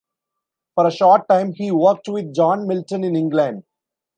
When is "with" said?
2.09-2.33